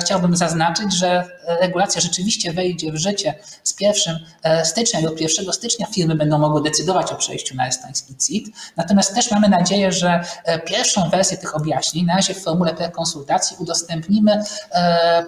chciałbym 0.00 0.36
zaznaczyć, 0.36 0.94
że 0.94 1.24
regulacja 1.60 2.00
rzeczywiście 2.00 2.52
wejdzie 2.52 2.92
w 2.92 2.96
życie 2.96 3.34
z 3.64 3.74
1 3.80 4.18
stycznia 4.64 5.00
lub 5.00 5.20
1 5.20 5.52
stycznia 5.52 5.86
firmy 5.86 6.14
będą 6.14 6.38
mogły 6.38 6.62
decydować 6.62 7.12
o 7.12 7.14
przejściu 7.14 7.56
na 7.56 7.66
estoński 7.66 8.16
CIT, 8.16 8.56
natomiast 8.76 9.14
też 9.14 9.30
mamy 9.30 9.48
nadzieję, 9.48 9.92
że 9.92 10.20
pierwszą 10.66 11.10
wersję 11.10 11.36
tych 11.36 11.56
objaśnień 11.56 12.06
na 12.06 12.16
razie 12.16 12.34
w 12.34 12.42
formule 12.42 12.74
prekonsultacji 12.74 13.56
udostępnimy 13.60 14.44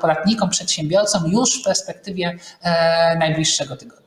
podatnikom, 0.00 0.50
przedsiębiorcom 0.50 1.26
już 1.26 1.61
w 1.61 1.64
perspektywie 1.64 2.31
E, 2.62 3.16
najbliższego 3.18 3.76
tygodnia. 3.76 4.02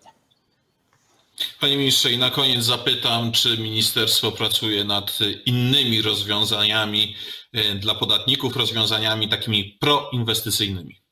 Panie 1.59 1.77
ministrze, 1.77 2.11
i 2.11 2.17
na 2.17 2.29
koniec 2.29 2.63
zapytam, 2.63 3.31
czy 3.31 3.57
ministerstwo 3.57 4.31
pracuje 4.31 4.83
nad 4.83 5.19
innymi 5.45 6.01
rozwiązaniami 6.01 7.15
e, 7.53 7.75
dla 7.75 7.95
podatników, 7.95 8.55
rozwiązaniami 8.55 9.29
takimi 9.29 9.77
proinwestycyjnymi? 9.79 11.04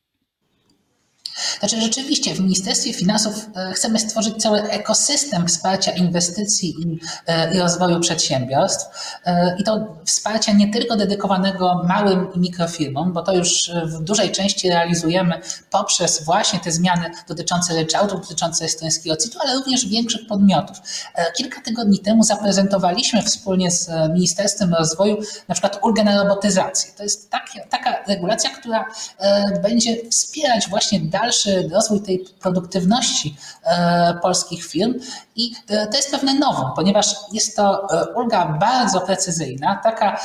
Znaczy 1.60 1.82
rzeczywiście 1.82 2.36
w 2.36 2.40
Ministerstwie 2.40 2.94
Finansów 2.94 3.50
e, 3.56 3.74
chcemy 3.74 4.00
stworzyć 4.00 4.36
cały 4.36 4.62
ekosystem 4.62 5.48
wsparcia 5.48 5.92
inwestycji 5.92 6.76
i, 6.82 7.00
e, 7.28 7.56
i 7.56 7.60
rozwoju 7.60 8.00
przedsiębiorstw 8.00 8.86
e, 9.26 9.56
i 9.60 9.64
to 9.64 9.98
wsparcia 10.06 10.54
nie 10.54 10.72
tylko 10.72 10.96
dedykowanego 10.96 11.84
małym 11.88 12.34
i 12.34 12.40
mikrofirmom, 12.40 13.14
bo 13.14 13.22
to 13.22 13.34
już 13.34 13.72
w 13.86 14.04
dużej 14.04 14.32
części 14.32 14.70
realizujemy 14.70 15.42
poprzez 15.70 16.24
właśnie 16.24 16.60
te 16.60 16.72
zmiany 16.72 17.12
dotyczące 17.28 17.74
ryczałtu, 17.74 18.20
dotyczące 18.20 18.66
estońskiego 18.66 19.16
CIT-u, 19.18 19.40
ale 19.42 19.56
również 19.56 19.86
większych 19.86 20.28
podmiotów. 20.28 20.78
Kilka 21.38 21.62
tygodni 21.62 22.00
temu 22.00 22.24
zaprezentowaliśmy 22.24 23.24
wspólnie 23.24 23.72
z 23.72 23.90
Ministerstwem 24.14 24.74
Rozwoju 24.74 25.18
na 25.48 25.56
przykład 25.56 25.80
ulgę 25.84 26.04
na 26.04 26.24
robotyzację. 26.24 26.92
To 26.98 27.04
jest 27.04 27.30
taka, 27.30 27.68
taka 27.70 28.04
regulacja, 28.08 28.50
która 28.50 28.86
będzie 29.64 30.10
wspierać 30.10 30.70
właśnie 30.70 31.00
dalsze 31.00 31.33
pospieszy 31.34 31.70
rozwój 31.74 32.02
tej 32.02 32.26
produktywności 32.42 33.36
polskich 34.22 34.66
firm. 34.66 34.94
I 35.36 35.56
to 35.68 35.98
jest 35.98 36.12
pewne 36.12 36.34
nowum, 36.34 36.72
ponieważ 36.76 37.16
jest 37.32 37.56
to 37.56 37.88
ulga 38.16 38.46
bardzo 38.46 39.02
precyzyjna, 39.02 39.80
taka 39.84 40.20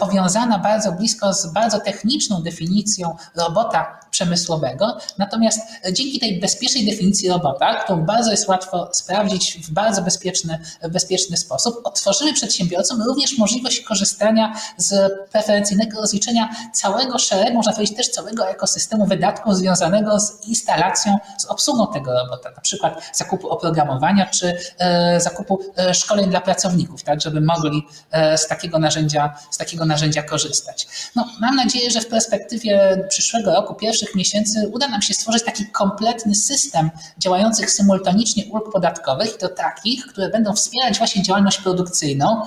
powiązana 0.00 0.58
bardzo 0.58 0.92
blisko 0.92 1.34
z 1.34 1.52
bardzo 1.52 1.80
techniczną 1.80 2.42
definicją 2.42 3.16
robota 3.36 4.01
przemysłowego. 4.12 4.98
Natomiast 5.18 5.60
dzięki 5.92 6.20
tej 6.20 6.40
bezpiecznej 6.40 6.86
definicji 6.86 7.28
robota, 7.28 7.74
którą 7.74 8.04
bardzo 8.04 8.30
jest 8.30 8.48
łatwo 8.48 8.90
sprawdzić 8.92 9.58
w 9.66 9.70
bardzo 9.70 10.02
bezpieczny, 10.02 10.58
bezpieczny 10.88 11.36
sposób, 11.36 11.80
otworzymy 11.84 12.32
przedsiębiorcom 12.32 13.02
również 13.02 13.38
możliwość 13.38 13.80
korzystania 13.80 14.54
z 14.76 15.12
preferencyjnego 15.30 16.00
rozliczenia 16.00 16.48
całego 16.72 17.18
szeregu, 17.18 17.56
można 17.56 17.72
powiedzieć 17.72 17.96
też 17.96 18.08
całego 18.08 18.48
ekosystemu 18.48 19.06
wydatków 19.06 19.56
związanego 19.56 20.20
z 20.20 20.46
instalacją, 20.46 21.18
z 21.38 21.44
obsługą 21.44 21.92
tego 21.92 22.12
robota, 22.12 22.50
na 22.50 22.60
przykład 22.60 23.02
zakupu 23.12 23.48
oprogramowania 23.48 24.26
czy 24.26 24.56
e, 24.78 25.20
zakupu 25.20 25.60
e, 25.78 25.94
szkoleń 25.94 26.30
dla 26.30 26.40
pracowników, 26.40 27.02
tak, 27.02 27.20
żeby 27.20 27.40
mogli 27.40 27.86
e, 28.10 28.38
z 28.38 28.46
takiego 28.46 28.78
narzędzia, 28.78 29.34
z 29.50 29.58
takiego 29.58 29.84
narzędzia 29.84 30.22
korzystać. 30.22 30.86
No, 31.16 31.28
mam 31.40 31.56
nadzieję, 31.56 31.90
że 31.90 32.00
w 32.00 32.06
perspektywie 32.06 33.04
przyszłego 33.08 33.52
roku, 33.52 33.74
pierwszych 34.02 34.16
miesięcy 34.16 34.70
uda 34.72 34.88
nam 34.88 35.02
się 35.02 35.14
stworzyć 35.14 35.44
taki 35.44 35.66
kompletny 35.66 36.34
system 36.34 36.90
działających 37.18 37.70
symultanicznie 37.70 38.44
ulg 38.50 38.72
podatkowych 38.72 39.34
i 39.34 39.38
to 39.38 39.48
takich, 39.48 40.06
które 40.06 40.28
będą 40.28 40.52
wspierać 40.52 40.98
właśnie 40.98 41.22
działalność 41.22 41.58
produkcyjną 41.58 42.42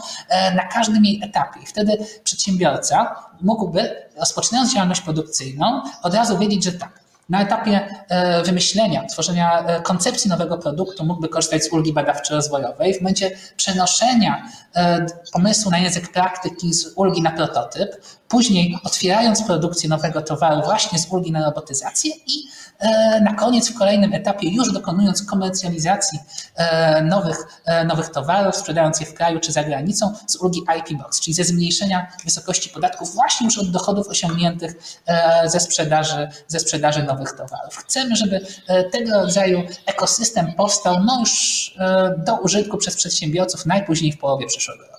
na 0.55 0.63
każdym 0.67 1.05
jej 1.05 1.21
etapie. 1.24 1.59
I 1.63 1.65
wtedy 1.65 1.97
przedsiębiorca 2.24 3.15
mógłby, 3.41 3.95
rozpoczynając 4.19 4.74
działalność 4.74 5.01
produkcyjną, 5.01 5.81
od 6.03 6.13
razu 6.13 6.38
wiedzieć, 6.38 6.63
że 6.63 6.71
tak, 6.71 7.05
na 7.29 7.41
etapie 7.41 7.88
e, 8.09 8.43
wymyślenia, 8.43 9.05
tworzenia 9.05 9.59
e, 9.59 9.81
koncepcji 9.81 10.29
nowego 10.29 10.57
produktu 10.57 11.05
mógłby 11.05 11.29
korzystać 11.29 11.63
z 11.63 11.74
ulgi 11.74 11.93
badawczo-rozwojowej. 11.93 12.93
W 12.93 13.01
momencie 13.01 13.31
przenoszenia 13.57 14.50
e, 14.75 15.05
pomysłu 15.33 15.71
na 15.71 15.77
język 15.77 16.12
praktyki 16.12 16.74
z 16.74 16.93
ulgi 16.95 17.21
na 17.21 17.31
prototyp, 17.31 17.89
później 18.27 18.77
otwierając 18.84 19.44
produkcję 19.44 19.89
nowego 19.89 20.22
towaru 20.22 20.62
właśnie 20.62 21.00
z 21.00 21.08
ulgi 21.12 21.32
na 21.32 21.46
robotyzację 21.46 22.12
i 22.27 22.46
E, 22.79 23.22
na 23.22 23.34
koniec 23.34 23.70
w 23.70 23.77
kolejnym 23.77 24.13
etapie, 24.13 24.50
już 24.50 24.74
dokonując 24.74 25.25
komercjalizacji 25.25 26.20
e, 26.55 27.01
nowych, 27.01 27.38
e, 27.65 27.86
nowych 27.86 28.10
towarów, 28.10 28.55
sprzedając 28.55 29.00
je 29.00 29.05
w 29.05 29.13
kraju 29.13 29.39
czy 29.39 29.51
za 29.51 29.63
granicą 29.63 30.13
z 30.27 30.36
ulgi 30.36 30.60
IP 30.79 30.98
Box, 30.98 31.20
czyli 31.22 31.34
ze 31.34 31.44
zmniejszenia 31.44 32.08
wysokości 32.24 32.70
podatków 32.70 33.15
właśnie 33.15 33.46
już 33.46 33.58
od 33.58 33.72
dochodów 33.72 34.08
osiągniętych 34.08 35.00
ze 35.46 35.60
sprzedaży, 35.60 36.29
ze 36.48 36.60
sprzedaży 36.60 37.03
nowych 37.03 37.32
towarów. 37.32 37.77
Chcemy, 37.77 38.15
żeby 38.15 38.46
tego 38.91 39.22
rodzaju 39.22 39.63
ekosystem 39.86 40.53
powstał 40.53 41.03
no 41.03 41.20
już 41.20 41.75
do 42.17 42.36
użytku 42.36 42.77
przez 42.77 42.96
przedsiębiorców 42.96 43.65
najpóźniej 43.65 44.12
w 44.12 44.17
połowie 44.17 44.48
przyszłego 44.48 44.84
roku. 44.84 44.94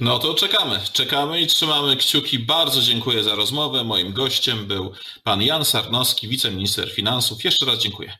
No 0.00 0.18
to 0.18 0.34
czekamy, 0.34 0.80
czekamy 0.92 1.40
i 1.40 1.46
trzymamy 1.46 1.96
kciuki. 1.96 2.38
Bardzo 2.38 2.82
dziękuję 2.82 3.24
za 3.24 3.34
rozmowę. 3.34 3.84
Moim 3.84 4.12
gościem 4.12 4.66
był 4.66 4.92
pan 5.22 5.42
Jan 5.42 5.64
Sarnowski, 5.64 6.28
wiceminister 6.28 6.94
finansów. 6.94 7.44
Jeszcze 7.44 7.66
raz 7.66 7.78
dziękuję. 7.78 8.18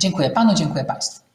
Dziękuję 0.00 0.30
panu, 0.30 0.54
dziękuję 0.54 0.84
państwu. 0.84 1.25